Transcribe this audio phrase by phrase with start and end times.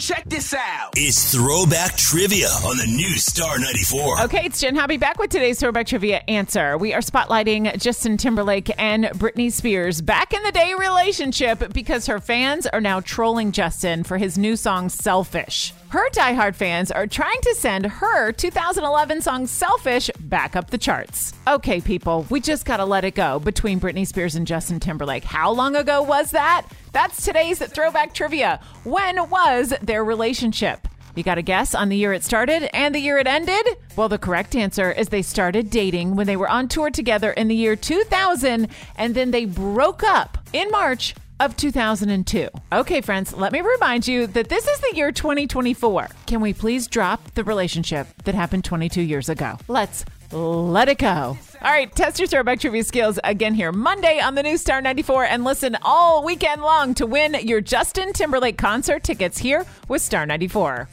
[0.00, 0.90] Check this out.
[0.96, 4.22] It's Throwback Trivia on the new Star 94.
[4.22, 6.76] Okay, it's Jen Hobby back with today's Throwback Trivia answer.
[6.76, 12.18] We are spotlighting Justin Timberlake and Britney Spears' back in the day relationship because her
[12.18, 15.72] fans are now trolling Justin for his new song Selfish.
[15.94, 21.32] Her diehard fans are trying to send her 2011 song Selfish back up the charts.
[21.46, 25.22] Okay, people, we just gotta let it go between Britney Spears and Justin Timberlake.
[25.22, 26.66] How long ago was that?
[26.90, 28.58] That's today's throwback trivia.
[28.82, 30.88] When was their relationship?
[31.14, 33.64] You got a guess on the year it started and the year it ended?
[33.94, 37.46] Well, the correct answer is they started dating when they were on tour together in
[37.46, 41.14] the year 2000 and then they broke up in March
[41.44, 42.48] of 2002.
[42.72, 46.08] Okay, friends, let me remind you that this is the year 2024.
[46.26, 49.58] Can we please drop the relationship that happened 22 years ago?
[49.68, 51.36] Let's let it go.
[51.62, 55.24] All right, test your throwback trivia skills again here Monday on the new Star 94
[55.26, 60.24] and listen all weekend long to win your Justin Timberlake concert tickets here with Star
[60.24, 60.88] 94.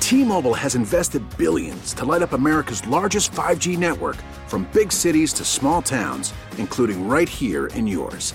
[0.00, 4.16] T-Mobile has invested billions to light up America's largest 5G network
[4.48, 8.34] from big cities to small towns, including right here in yours.